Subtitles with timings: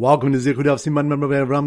[0.00, 1.64] Welcome to Zichud of Siman Ram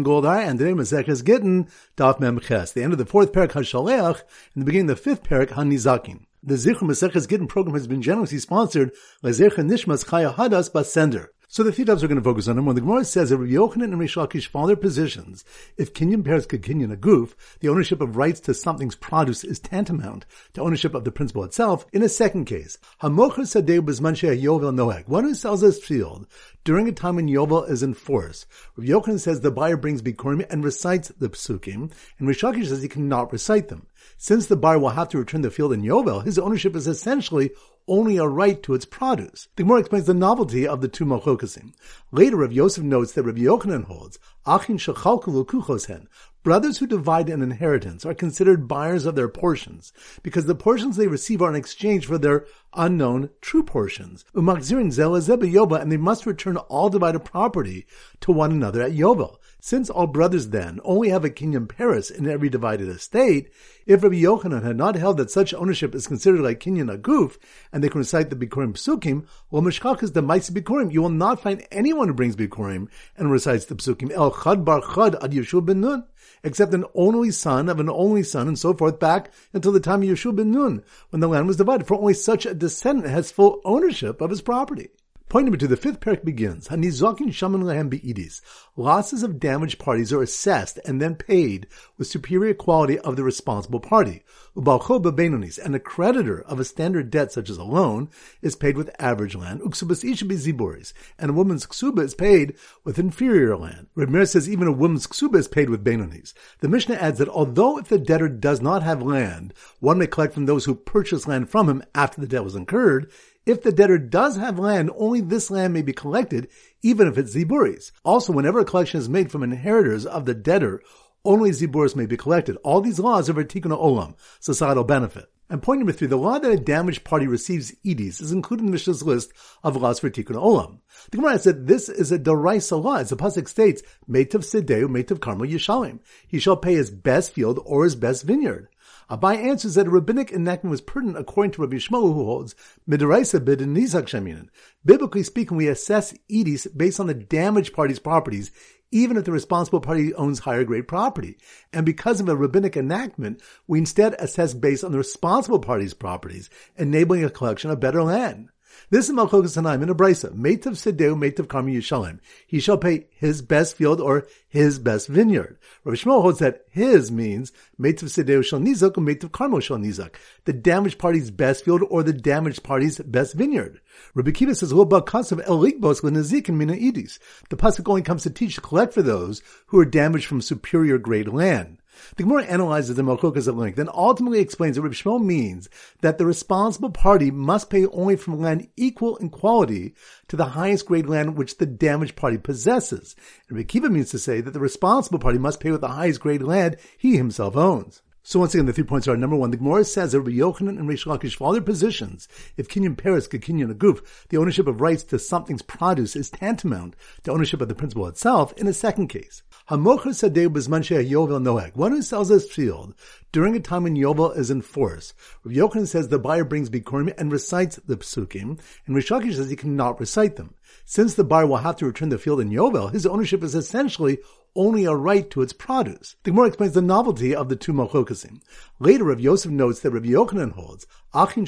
[0.48, 4.22] and today Maseches Gittin, Daf Mem Ches, the end of the fourth parak HaShaleach,
[4.54, 6.24] and the beginning of the fifth parak HaNizakin.
[6.42, 8.90] The Zichud Maseches Gittin program has been generously sponsored
[9.22, 11.28] by Zercha Nishmas Chaya Hadas Basender.
[11.48, 12.66] So the three topics we're going to focus on them.
[12.66, 15.44] When the Gemara says that Yochanan and Rish Lakish their positions,
[15.76, 19.58] if Kinyan pairs could Kinyan a goof, the ownership of rights to something's produce is
[19.58, 21.86] tantamount to ownership of the principle itself.
[21.92, 26.26] In a second case, Hamocher Sadeu Bizman Yovel Noeg, one who sells his field
[26.64, 28.46] during a time when Yovel is in force.
[28.76, 32.82] Rabbi Yochanan says the buyer brings Bikurim and recites the psukim, and Rish Lakish says
[32.82, 33.86] he cannot recite them.
[34.16, 37.50] Since the buyer will have to return the field in Yovel, his ownership is essentially
[37.86, 39.48] only a right to its produce.
[39.56, 41.74] The Gemara explains the novelty of the two malchokasim.
[42.12, 46.08] Later, Rav Yosef notes that Rav Yochanan holds, Achin shechalku hen,
[46.42, 49.92] brothers who divide an inheritance are considered buyers of their portions,
[50.22, 54.24] because the portions they receive are in exchange for their unknown true portions.
[54.34, 57.86] Umakzirin yoba, and they must return all divided property
[58.20, 59.36] to one another at Yovel.
[59.66, 63.50] Since all brothers then only have a kinyan paris in every divided estate,
[63.86, 67.38] if Rabbi Yochanan had not held that such ownership is considered like kinyan aguf,
[67.72, 70.92] and they can recite the Bikurim psukim, well, mishkach is the mice Bikurim.
[70.92, 74.82] You will not find anyone who brings Bikurim and recites the psukim el chad bar
[74.82, 76.04] chad ad Yeshua ben Nun,
[76.42, 80.02] except an only son of an only son, and so forth, back until the time
[80.02, 81.86] of Yeshua ben Nun, when the land was divided.
[81.86, 84.90] For only such a descendant has full ownership of his property.
[85.34, 86.68] Point number two, the fifth parak begins.
[86.68, 88.40] Hanizakin shaman lehem beidis.
[88.76, 91.66] Losses of damaged parties are assessed and then paid
[91.98, 94.22] with superior quality of the responsible party.
[94.56, 98.08] Ubalcho benonis, and a creditor of a standard debt such as a loan
[98.42, 99.60] is paid with average land.
[99.62, 103.88] Uksubas isha ziboris, and a woman's ksuba is paid with inferior land.
[103.96, 106.32] Reb says even a woman's ksuba is paid with benonis.
[106.60, 110.32] The Mishnah adds that although if the debtor does not have land, one may collect
[110.32, 113.10] from those who purchased land from him after the debt was incurred,
[113.46, 116.48] if the debtor does have land, only this land may be collected,
[116.82, 117.92] even if it's ziburis.
[118.04, 120.82] Also, whenever a collection is made from inheritors of the debtor,
[121.24, 122.56] only ziburis may be collected.
[122.64, 125.26] All these laws are for tikkun olam, societal benefit.
[125.50, 128.72] And point number three, the law that a damaged party receives edis is included in
[128.72, 129.30] Mishnah's list
[129.62, 130.78] of laws for tikkun olam.
[131.10, 135.18] The Gemara said this is a deraisa law, as the pasuk states, "Meitav sedeu, meitav
[135.18, 138.68] karmo yishalim." He shall pay his best field or his best vineyard.
[139.10, 142.54] Abaye answers that a rabbinic enactment was pertinent according to Rabbi Yishmael, who holds
[142.88, 144.48] midiraisa bid and nizak sheminin.
[144.84, 148.50] Biblically speaking, we assess edis based on the damaged party's properties,
[148.90, 151.36] even if the responsible party owns higher grade property.
[151.72, 156.48] And because of a rabbinic enactment, we instead assess based on the responsible party's properties,
[156.76, 158.48] enabling a collection of better land.
[158.90, 160.34] This is Malchokas Tanaim in a brisa.
[160.34, 162.20] Meitav Sedeu, Meitav Karmi Yishalem.
[162.46, 165.58] He shall pay his best field or his best vineyard.
[165.84, 170.14] Rabbi Yishmael holds that his means Meitav Sedeu shall nizak or Meitav Karmo shall nizak.
[170.44, 173.80] The damaged party's best field or the damaged party's best vineyard.
[174.14, 177.18] Rabbi Kiva says, "Lo kasav el ligbos l'nezik and mina idis."
[177.50, 180.98] The pasuk only comes to teach to collect for those who are damaged from superior
[180.98, 181.78] grade land.
[182.16, 185.68] The Gemara analyzes the Malchokas at length and ultimately explains that Reb Yishmael means
[186.00, 189.94] that the responsible party must pay only from land equal in quality
[190.28, 193.16] to the highest grade land which the damaged party possesses.
[193.48, 196.42] And Reb means to say that the responsible party must pay with the highest grade
[196.42, 198.02] land he himself owns.
[198.26, 200.78] So once again, the three points are number one, the Gemara says that Rabbi Yochanan
[200.78, 202.26] and Rish Lakish follow their positions.
[202.56, 206.30] If Kinyan Paris could Kinyan a goof, the ownership of rights to something's produce is
[206.30, 209.42] tantamount to ownership of the principle itself in a second case.
[209.70, 212.94] Hamocher Sadeu Bizman Yovel Noeg, one who sells his field
[213.32, 215.14] during a time when Yovel is in force.
[215.42, 219.48] Rabbi Yochanan says the buyer brings Bikurim and recites the psukim, and Rish Lakish says
[219.48, 220.52] he cannot recite them.
[220.84, 224.18] Since the buyer will have to return the field in Yovel, his ownership is essentially
[224.56, 226.16] only a right to its produce.
[226.22, 228.40] The Gemara explains the novelty of the two malchokasim.
[228.78, 231.46] Later, Rav Yosef notes that Rav Yochanan holds, Achin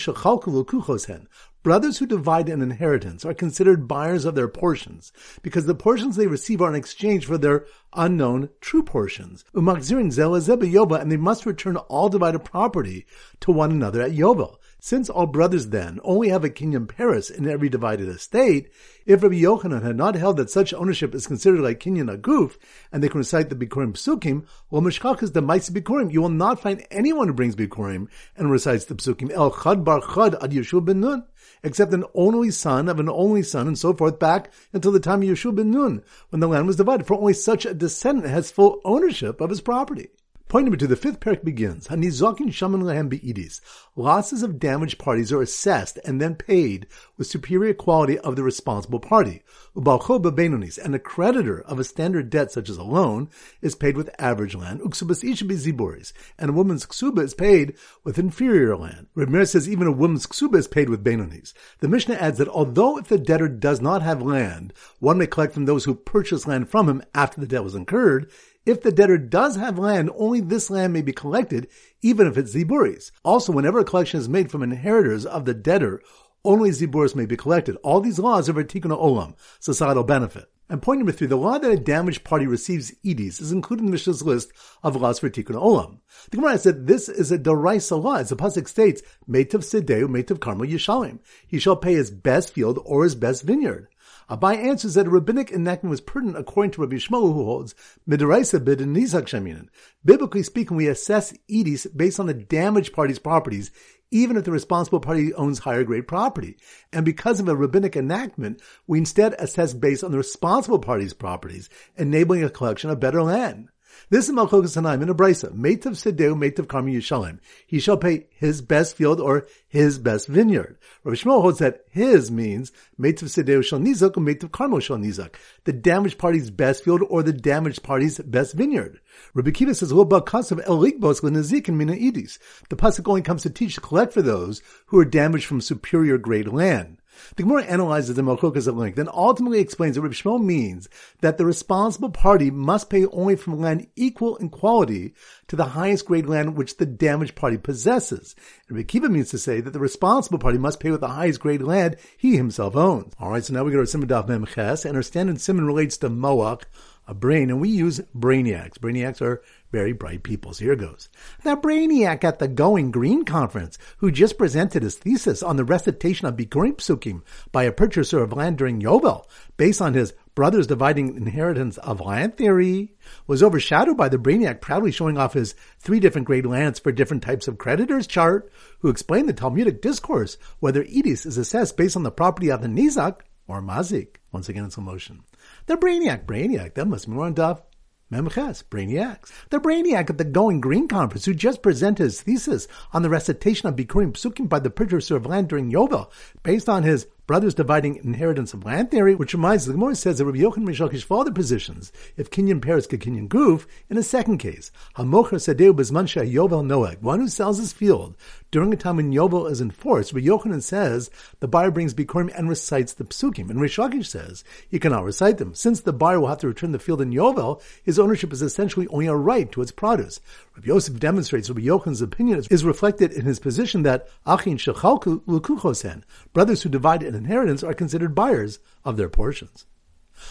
[1.07, 1.29] hen,
[1.63, 5.13] brothers who divide an inheritance are considered buyers of their portions,
[5.43, 9.45] because the portions they receive are in exchange for their unknown true portions.
[9.55, 13.07] Umakzirin yoba, and they must return all divided property
[13.41, 14.57] to one another at Yovel.
[14.87, 18.71] Since all brothers then only have a kinyan paris in every divided estate,
[19.05, 22.57] if Rabbi Yochanan had not held that such ownership is considered like kinyan aguf,
[22.93, 26.13] and they can recite the Bikurim psukim, well, mishkach is the mice Bikurim.
[26.13, 28.07] You will not find anyone who brings Bikurim
[28.37, 31.25] and recites the psukim el chad bar chad ad Yeshua ben Nun,
[31.65, 35.21] except an only son of an only son, and so forth, back until the time
[35.21, 37.09] of Yeshua ben Nun, when the land was divided.
[37.09, 40.11] For only such a descendant has full ownership of his property.
[40.49, 41.89] Point number two, the fifth parak begins.
[41.89, 43.61] Hanizakin shaman be'idis.
[43.97, 49.01] Losses of damaged parties are assessed and then paid with superior quality of the responsible
[49.01, 49.43] party.
[49.75, 53.29] Ubalcho benonis, and a creditor of a standard debt such as a loan
[53.61, 54.81] is paid with average land.
[54.83, 59.09] Uksubas ziboris, and a woman's ksuba is paid with inferior land.
[59.17, 61.55] Reb says even a woman's ksuba is paid with benonis.
[61.81, 65.55] The Mishnah adds that although if the debtor does not have land, one may collect
[65.55, 68.31] from those who purchased land from him after the debt was incurred,
[68.67, 71.69] if the debtor does have land, only this land may be collected,
[72.03, 73.13] even if it's ziburis.
[73.25, 76.03] Also, whenever a collection is made from inheritors of the debtor,
[76.45, 77.77] only ziburis may be collected.
[77.83, 80.51] All these laws are for tikkun olam, societal benefit.
[80.69, 83.87] And point number three, the law that a damaged party receives edis is included in
[83.87, 84.51] the Mishnah's list
[84.83, 86.01] of laws for tikkun olam.
[86.31, 88.17] The Gemara said this is a deraisa law.
[88.17, 92.81] As the pasuk states, "Meitav sedeu, meitav karma yishalim." He shall pay his best field
[92.85, 93.87] or his best vineyard.
[94.29, 97.75] Uh, Abaye answers that a rabbinic enactment was pertinent according to Rabbi Yishmael, who holds
[98.09, 99.69] midiraisa bid and nizak sheminin.
[100.05, 103.71] Biblically speaking, we assess edis based on the damaged party's properties,
[104.11, 106.57] even if the responsible party owns higher grade property.
[106.93, 111.69] And because of a rabbinic enactment, we instead assess based on the responsible party's properties,
[111.97, 113.69] enabling a collection of better land.
[114.11, 115.53] This is Malchokas Tanaim in a brisa.
[115.53, 117.39] Meitav Sedeu, Meitav Karmi Yishalem.
[117.67, 120.79] He shall pay his best field or his best vineyard.
[121.05, 125.35] Rabbi Yishmael holds that his means Meitav Sedeu shall nizak or Meitav Karmo shall nizak.
[125.65, 129.01] The damaged party's best field or the damaged party's best vineyard.
[129.35, 132.39] Rabbi Kiva says, Lo kasav el ligbos l'nazik and mina idis.
[132.69, 136.19] The pasuk only comes to teach to collect for those who are damaged from superior
[136.19, 136.99] grade land.
[137.37, 140.89] The Gemara analyzes the Malchokas at length and ultimately explains that Reb Yishmael means
[141.21, 145.15] that the responsible party must pay only from land equal in quality
[145.49, 148.35] to the highest grade land which the damaged party possesses.
[148.69, 151.41] And Reb Kiva means to say that the responsible party must pay with the highest
[151.41, 153.15] grade land he himself owns.
[153.21, 156.11] Alright, so now we go to Simon Daf Memches, and our standard Simon relates to
[156.11, 156.63] Moach,
[157.07, 158.79] a brain, and we use brainiacs.
[158.79, 160.53] Brainiacs are very bright people.
[160.53, 161.09] Here goes.
[161.43, 166.27] The brainiac at the Going Green Conference, who just presented his thesis on the recitation
[166.27, 167.23] of Bikurim Psukim
[167.53, 169.27] by a purchaser of land during Yovel,
[169.57, 172.95] based on his brothers dividing inheritance of land theory,
[173.27, 177.23] was overshadowed by the brainiac proudly showing off his three different grade lands for different
[177.23, 182.03] types of creditors chart, who explained the Talmudic discourse whether edis is assessed based on
[182.03, 184.17] the property of the nizak or mazik.
[184.33, 185.23] Once again, it's a motion.
[185.67, 187.63] The brainiac, brainiac, that must be more on Daf
[188.11, 189.33] Memches, Brainiacs.
[189.51, 193.69] The Brainiac at the Going Green Conference, who just presented his thesis on the recitation
[193.69, 196.09] of Bikurim Psukim by the purchaser of land during Yovel,
[196.45, 200.25] based on his brothers dividing inheritance of land theory, which reminds the Gemara says that
[200.25, 204.39] Rabbi Yochanan Mishakish for other positions, if Kinyan Paris get Kinyan Goof, in a second
[204.39, 208.17] case, Hamocher Sadeu Bezman Yovel Noeg, one who sells his field
[208.53, 212.49] during a time when Yovel is enforced, Rabbi Yochanan says the buyer brings Bikurim and
[212.49, 215.55] recites the Psukim, and Rish Lakish says he cannot recite them.
[215.55, 218.87] Since the buyer will have to return the field in Yovel, his ownership is essentially
[218.89, 220.21] only a right to its produce.
[220.55, 226.03] Rabbi Yosef demonstrates Rabbi Yochanan's opinion is reflected in his position that Achin Shechalku Lukuchosen,
[226.33, 229.67] brothers who divide an inheritance are considered buyers of their portions.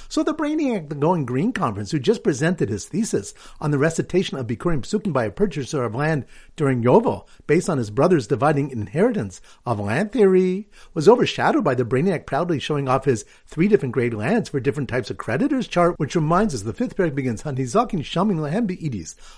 [0.08, 4.38] So the brainiac, the Going Green Conference, who just presented his thesis on the recitation
[4.38, 6.26] of Bikurim Psukim by a purchaser of land
[6.56, 11.86] during Yovel, based on his brothers dividing inheritance of land theory, was overshadowed by the
[11.86, 15.96] brainiac proudly showing off his three different grade lands for different types of creditors chart,
[15.98, 18.66] which reminds us the fifth paragraph begins, Hanizakin Shaming Lahem.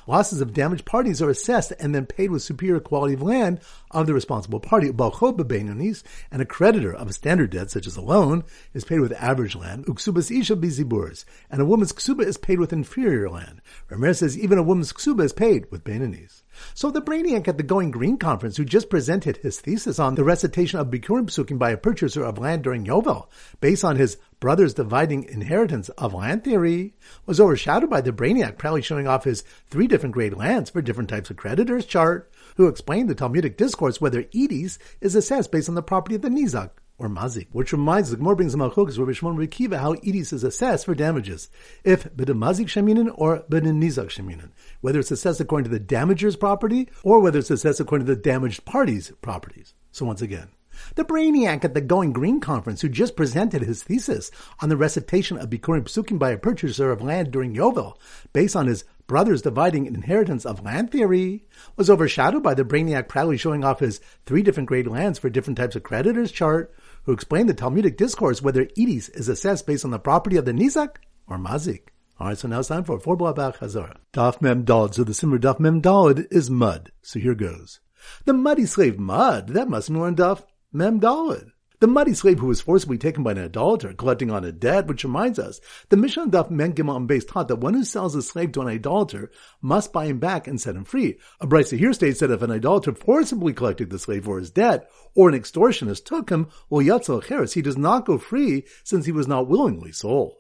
[0.08, 3.60] Losses of damaged parties are assessed and then paid with superior quality of land
[3.92, 4.92] of the responsible party.
[4.92, 8.44] Balkhoba Benonis, and a creditor of a standard debt, such as a loan,
[8.74, 9.86] is paid with average land.
[9.86, 13.62] Uksubas isha biziburs, and a woman's ksuba is paid with inferior land.
[13.90, 16.44] Ramirez says even a woman's ksuba is paid with benanis.
[16.74, 20.24] So the brainiac at the Going Green conference, who just presented his thesis on the
[20.24, 23.28] recitation of Bikurim Psukim by a purchaser of land during Yovel,
[23.62, 26.94] based on his brothers dividing inheritance of land theory,
[27.26, 31.10] was overshadowed by the brainiac proudly showing off his three different grade lands for different
[31.10, 35.76] types of creditors chart, who explained the Talmudic discourse whether edis is assessed based on
[35.76, 39.12] the property of the nizak or mazik, which reminds the Gemara brings the Malchukas Rabbi
[39.12, 41.50] Shimon Rekiva how edis is assessed for damages,
[41.84, 44.50] if b'de mazik sheminin or b'de nizak sheminin,
[44.82, 48.22] whether it's assessed according to the damager's property or whether it's assessed according to the
[48.22, 49.74] damaged party's properties.
[49.92, 50.50] So once again,
[50.96, 55.38] the brainiac at the Going Green conference who just presented his thesis on the recitation
[55.38, 57.98] of Bikurim Psukim by a purchaser of land during Yovel,
[58.34, 63.38] based on his brothers dividing inheritance of land theory, was overshadowed by the brainiac proudly
[63.38, 66.74] showing off his three different grade lands for different types of creditors chart,
[67.08, 70.52] who explained the Talmudic discourse whether edis is assessed based on the property of the
[70.52, 71.88] nizak or mazik.
[72.20, 73.96] All right, so now it's time for four blabach hazara.
[74.12, 74.94] Daf mem dalid.
[74.94, 76.92] So the simmer daf mem dalid is mud.
[77.02, 77.80] So here goes.
[78.26, 79.50] The muddy slave mud.
[79.50, 81.52] That must be on daf mem dalid.
[81.80, 85.04] The muddy slave who was forcibly taken by an idolater, collecting on a debt, which
[85.04, 88.52] reminds us, the Mishnah Daf Mem Gimel base taught that one who sells a slave
[88.54, 89.30] to an idolater
[89.62, 91.20] must buy him back and set him free.
[91.40, 94.90] A brisa here states that if an idolater forcibly collected the slave for his debt,
[95.14, 99.12] or an extortionist took him, well, Yatzel Cheres, he does not go free since he
[99.12, 100.34] was not willingly sold.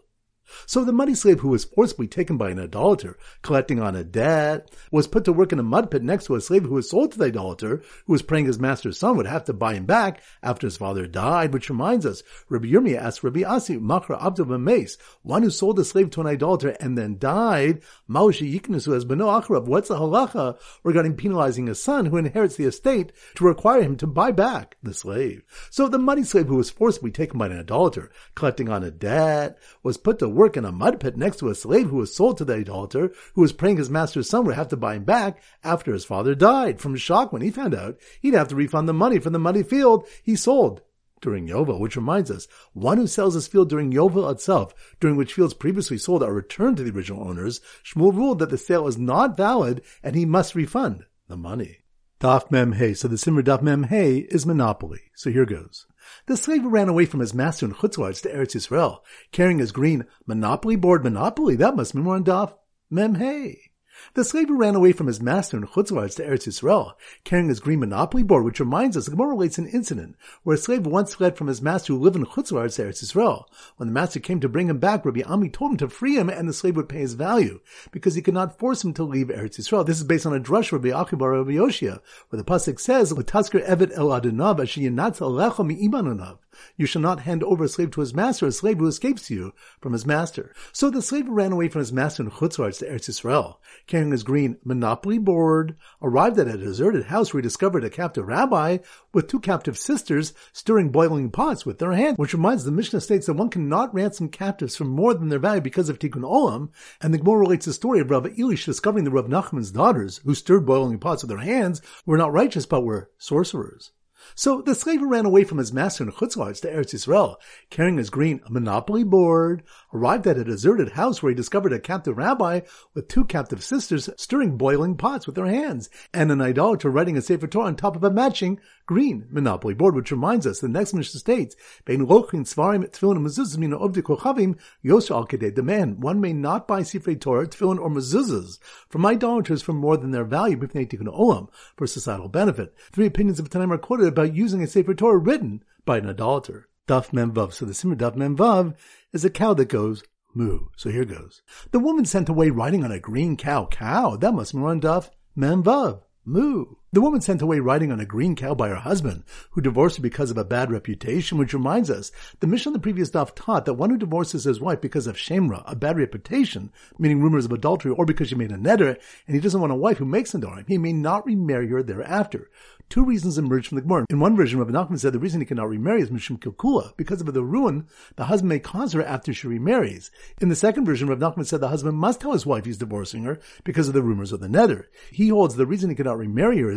[0.65, 4.71] So the money slave who was forcibly taken by an idolater, collecting on a debt,
[4.91, 7.11] was put to work in a mud pit next to a slave who was sold
[7.11, 10.21] to the idolater, who was praying his master's son would have to buy him back
[10.43, 14.97] after his father died, which reminds us, Rabbi Yirmiyah asked Rabbi Asi, Machra Abdul Mace,
[15.21, 19.41] one who sold a slave to an idolater and then died, Maushi Yiknusu as Beno
[19.41, 23.95] Achrav, what's the halacha regarding penalizing a son who inherits the estate to require him
[23.97, 25.43] to buy back the slave?
[25.69, 29.57] So the money slave who was forcibly taken by an idolater, collecting on a debt,
[29.83, 32.37] was put to work in a mud pit next to a slave who was sold
[32.37, 35.41] to the idolater, who was praying his master's son would have to buy him back
[35.63, 36.79] after his father died.
[36.79, 39.63] From shock when he found out, he'd have to refund the money from the muddy
[39.63, 40.81] field he sold
[41.19, 45.33] during Yovel, which reminds us, one who sells his field during Yovel itself, during which
[45.33, 48.97] fields previously sold are returned to the original owners, Shmuel ruled that the sale is
[48.97, 51.79] not valid and he must refund the money.
[52.19, 52.95] Daf Mem Hey.
[52.95, 55.01] So the Simmer Daf Mem Hey is monopoly.
[55.13, 55.85] So here goes.
[56.25, 58.99] The slave ran away from his master in Chutzlarts to Eretz Yisrael,
[59.31, 61.55] carrying his green monopoly board monopoly.
[61.55, 62.53] That must be more on Daf
[62.89, 63.66] Mem Hey.
[64.13, 67.59] The slave who ran away from his master in Chutzlarts to Eretz Yisrael, carrying his
[67.59, 71.15] green monopoly board, which reminds us, the Gemara relates an incident where a slave once
[71.15, 73.45] fled from his master who lived in Chutzlarts to Eretz Yisrael.
[73.77, 76.29] When the master came to bring him back, Rabbi Ami told him to free him
[76.29, 77.59] and the slave would pay his value,
[77.91, 79.85] because he could not force him to leave Eretz Yisrael.
[79.85, 81.99] This is based on a drush Rabbi Achibar Rabbi Yoshia,
[82.29, 86.37] where the pasuk says, "L'tasker evet el adonav asher yinatz alecha mi'imanunav."
[86.75, 89.53] You shall not hand over a slave to his master, a slave who escapes you
[89.81, 90.53] from his master.
[90.71, 94.23] So the slave ran away from his master in Chutzlarts to Eretz Yisrael, carrying his
[94.23, 98.77] green monopoly board, arrived at a deserted house where he discovered a captive rabbi
[99.13, 103.25] with two captive sisters stirring boiling pots with their hands, which reminds the Mishnah states
[103.25, 106.69] that one cannot ransom captives for more than their value because of tikkun olam,
[107.01, 110.35] and the Gemara relates the story of Rav Ilish discovering the Rav Nachman's daughters, who
[110.35, 113.91] stirred boiling pots with their hands, were not righteous but were sorcerers.
[114.35, 117.35] So the slave ran away from his master in Chutzlarts to Eretz Yisrael,
[117.69, 122.17] carrying his green monopoly board, arrived at a deserted house where he discovered a captive
[122.17, 122.61] rabbi
[122.93, 127.21] with two captive sisters stirring boiling pots with their hands, and an idolater writing a
[127.21, 130.95] Sefer Torah on top of a matching green monopoly board, which reminds us, the next
[130.95, 136.01] Mishnah states, Bein lochin svarim tefillin mezuzah mina ovdi kochavim yosher al kedei demand.
[136.01, 138.57] One may not buy Sefer Torah, tefillin, or mezuzahs
[138.89, 142.73] from idolaters for more than their value, b'fnei tikkun olam, for societal benefit.
[142.91, 146.67] Three opinions of Tanaim are quoted about using a Sefer Torah written by an idolater.
[146.87, 147.53] Daf Mem Vav.
[147.53, 148.75] So the Simmer Daf Mem Vav
[149.11, 150.03] is a cow that goes
[150.33, 150.67] moo.
[150.77, 151.41] So here goes.
[151.71, 153.67] The woman sent away riding on a green cow.
[153.69, 154.15] Cow.
[154.15, 156.03] That must be on Daf Mem Vav.
[156.23, 156.75] Moo.
[156.93, 160.01] The woman sent away riding on a green cow by her husband, who divorced her
[160.01, 163.65] because of a bad reputation, which reminds us, the Mishnah on the previous daf taught
[163.65, 167.51] that one who divorces his wife because of shemra, a bad reputation, meaning rumors of
[167.51, 170.33] adultery, or because she made a neder, and he doesn't want a wife who makes
[170.33, 172.49] a nedarim, he may not remarry her thereafter
[172.89, 174.05] two reasons emerge from the Gemara.
[174.09, 177.19] In one version, Rabbi Nachman said the reason he cannot remarry is Mishum Kilkula, because
[177.19, 180.09] of the ruin the husband may cause her after she remarries.
[180.39, 183.23] In the second version, Rabbi Nachman said the husband must tell his wife he's divorcing
[183.23, 184.85] her because of the rumors of the neder.
[185.11, 186.71] He holds the reason he cannot remarry her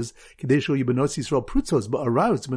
[2.06, 2.48] aroused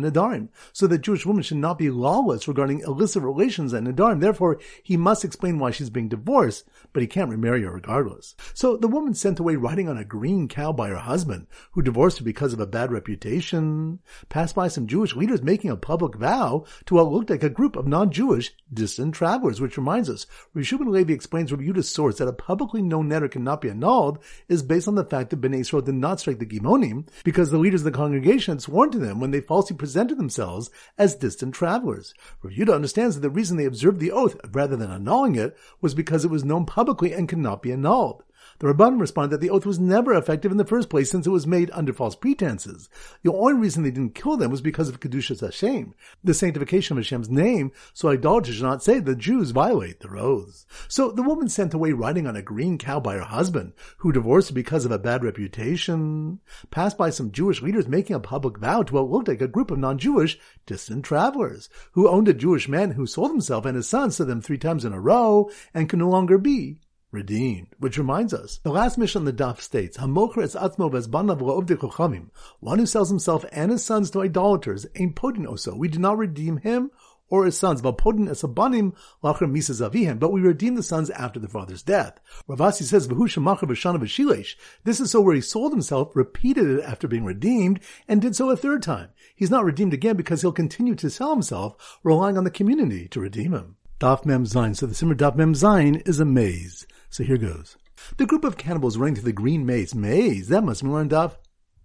[0.74, 4.20] so that Jewish women should not be lawless regarding illicit relations and Nedarim.
[4.20, 8.36] Therefore, he must explain why she's being divorced, but he can't remarry her regardless.
[8.54, 12.20] So the woman sent away riding on a green cow by her husband, who divorced
[12.20, 16.66] her because of a bad reputation, passed by some Jewish leaders making a public vow
[16.86, 21.14] to what looked like a group of non-Jewish distant travelers, which reminds us, Rishubin Levi
[21.14, 24.96] explains from Yudah's source that a publicly known neder cannot be annulled is based on
[24.96, 27.98] the fact that Bnei Israel did not strike the Givonim because the leaders of the
[27.98, 32.14] congregation had sworn to them when they falsely presented themselves as distant travelers.
[32.44, 36.24] Yudah understands that the reason they observed the oath rather than annulling it was because
[36.24, 38.24] it was known publicly and could not be annulled.
[38.64, 41.32] The Rabbanim responded that the oath was never effective in the first place since it
[41.32, 42.88] was made under false pretenses.
[43.22, 45.94] The only reason they didn't kill them was because of Kedushas Hashem,
[46.24, 50.66] the sanctification of Hashem's name, so idolaters should not say the Jews violate their oaths.
[50.88, 54.54] So the woman sent away riding on a green cow by her husband, who divorced
[54.54, 56.40] because of a bad reputation,
[56.72, 59.72] passed by some Jewish leaders making a public vow to what looked like a group
[59.72, 64.16] of non-Jewish distant travelers, who owned a Jewish man who sold himself and his sons
[64.16, 66.80] to them three times in a row and could no longer be
[67.14, 67.68] redeemed.
[67.80, 72.30] Which reminds us, the last mission on the daf states, Hamocher es atzmo
[72.60, 75.76] One who sells himself and his sons to idolaters, ain't potent oh also.
[75.76, 76.92] We do not redeem him
[77.30, 78.94] or his sons, Valpodin esabanim
[79.24, 82.20] lachar misas avihem, but we redeem the sons after the father's death.
[82.48, 84.56] Rav Asi says, V'hu shemacher b'shana v'shilesh.
[84.84, 88.50] This is so where he sold himself, repeated it after being redeemed, and did so
[88.50, 89.10] a third time.
[89.36, 93.20] He's not redeemed again because he'll continue to sell himself, relying on the community to
[93.20, 93.78] redeem him.
[94.00, 94.76] Daf Mem Zayin.
[94.76, 96.86] So the Simmer Daf Mem Zayin is a maze.
[97.14, 97.78] So here goes.
[98.18, 99.94] The group of cannibals running through the green maze.
[99.94, 100.48] Maze.
[100.48, 101.36] That must be learned Daf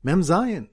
[0.03, 0.69] Mem Zayin.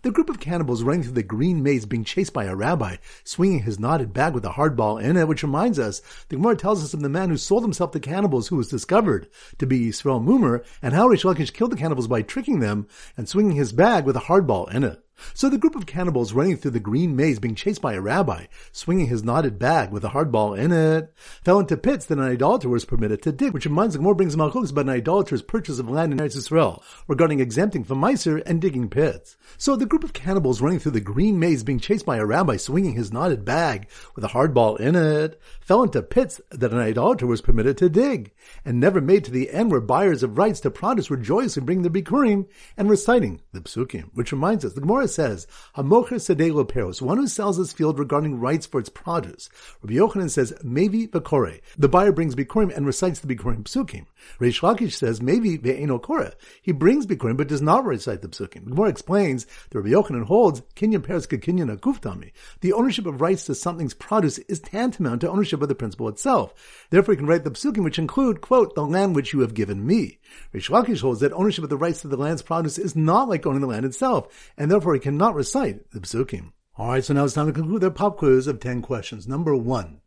[0.00, 3.58] The group of cannibals running through the green maze being chased by a rabbi, swinging
[3.58, 6.82] his knotted bag with a hard ball in it, which reminds us, the Gemara tells
[6.82, 9.28] us of the man who sold himself to cannibals who was discovered
[9.58, 12.86] to be Yisrael Mumer, and how Rish Lakish killed the cannibals by tricking them
[13.18, 15.04] and swinging his bag with a hard ball in it.
[15.34, 18.46] So the group of cannibals running through the green maze being chased by a rabbi,
[18.72, 21.12] swinging his knotted bag with a hard ball in it,
[21.42, 24.36] fell into pits that an idolater was permitted to dig, which reminds the more brings
[24.36, 28.60] malchus about an idolater's purchase of land in Eretz Israel, regarding exempting from Meiser and
[28.60, 29.36] digging pits.
[29.58, 32.56] So the group of cannibals running through the green maze being chased by a rabbi
[32.56, 36.78] swinging his knotted bag with a hard ball in it, fell into pits that an
[36.78, 38.32] idolater was permitted to dig,
[38.64, 41.82] and never made to the end where buyers of rights to produce rejoice in bringing
[41.82, 42.46] the bikurim
[42.76, 47.26] and reciting the psukim, which reminds us, the Gemara says, Hamocher Sedelo Peros, one who
[47.26, 49.48] sells his field regarding rights for its produce.
[49.82, 51.60] Rabbi Yochanan says, Mevi Bekore.
[51.76, 54.06] The buyer brings Bikurim and recites the Bikurim Psukim.
[54.38, 56.32] Reish Lakish says, Mevi Ve'eno Kore.
[56.62, 58.64] He brings Bikurim but does not recite the Psukim.
[58.64, 62.32] The Gemara explains that Rabbi Yochanan holds, Kinyan Peros Kinyan Akuftami.
[62.60, 66.54] The ownership of rights to something's produce is tantamount to ownership of the principle itself.
[66.90, 69.86] Therefore, he can write the Psukim which include, quote, the land which you have given
[69.86, 70.18] me.
[70.54, 73.46] Reish Lakish holds that ownership of the rights to the land's produce is not like
[73.46, 76.52] owning the land itself, and therefore cannot recite the psukim.
[76.78, 79.26] Alright, so now it's time to conclude their pop quiz of 10 questions.
[79.26, 80.00] Number one.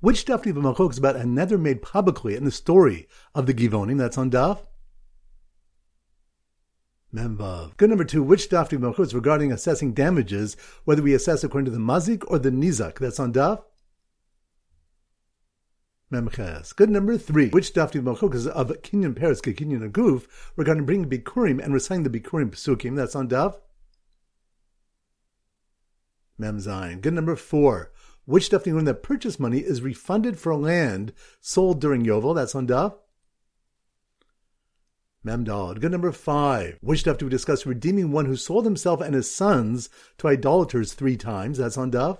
[0.00, 3.54] Which Daf of Malchok is about a nether made publicly in the story of the
[3.54, 3.98] Givonim?
[3.98, 4.60] That's on Daf.
[7.12, 7.76] Membav.
[7.76, 8.22] Good number two.
[8.22, 12.24] Which Daf of Malchok is regarding assessing damages, whether we assess according to the Mazik
[12.28, 12.98] or the Nizak?
[12.98, 13.62] That's on Daf.
[16.12, 16.74] Memches.
[16.74, 17.50] Good number three.
[17.50, 20.26] Which Dafti Malchuk is of Kinyan Paris Kinyan Aguf
[20.56, 22.96] regarding bringing Bikurim and reciting the Bikurim Psukim?
[22.96, 23.56] That's on Daf.
[26.38, 27.00] Mem Zayin.
[27.00, 27.92] Good number four.
[28.24, 32.34] Which stuff do you learn that purchase money is refunded for land sold during Yovel?
[32.34, 32.94] That's on Daf.
[35.24, 35.80] Mem Dalad.
[35.80, 36.78] Good number five.
[36.80, 40.94] Which stuff do we discuss redeeming one who sold himself and his sons to idolaters
[40.94, 41.58] three times?
[41.58, 42.18] That's on Daf.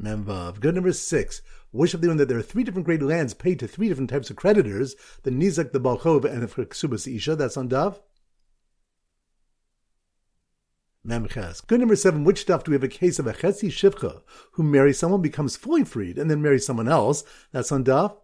[0.00, 0.60] Memvav.
[0.60, 1.42] Good number six.
[1.70, 4.10] Which of the one that there are three different great lands paid to three different
[4.10, 7.36] types of creditors: the Nizak, the Balchov, and the Ksubas Isha.
[7.36, 8.00] That's on Dav.
[11.06, 11.66] Memches.
[11.66, 12.22] Good number seven.
[12.22, 15.56] Which stuff do we have a case of a Chetzi Shivcha who marries someone, becomes
[15.56, 17.24] fully freed, and then marries someone else?
[17.50, 18.16] That's on Daf.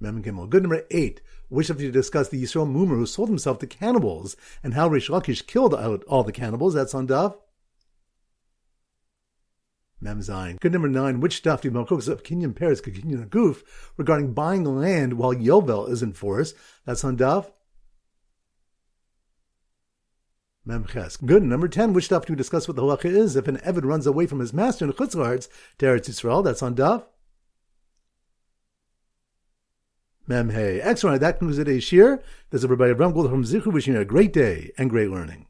[0.00, 0.48] Mem Gimel.
[0.48, 1.20] Good number eight.
[1.48, 5.08] Which of you discuss the Yisrael Mumer who sold himself to cannibals and how Rish
[5.08, 6.74] Lakish killed out all the cannibals?
[6.74, 7.36] That's on Daf.
[10.00, 10.60] Mem Zayin.
[10.60, 11.20] Good number nine.
[11.20, 16.02] Which stuff do you of Kinyan Paris Kinyan Goof regarding buying land while Yovel is
[16.02, 16.54] in force?
[16.84, 17.50] That's on Daf.
[20.68, 21.24] Memches.
[21.24, 21.42] Good.
[21.42, 24.06] Number 10, which stuff do we discuss what the halacha is if an Evid runs
[24.06, 26.44] away from his master in Chutzlards to Eretz Yisrael?
[26.44, 27.04] That's on Daf.
[30.26, 30.78] Mem Hey.
[30.78, 31.22] Excellent.
[31.22, 32.22] That concludes today's shir.
[32.50, 35.46] This is everybody Ram Gold from Zichu wishing you a great day and great learning.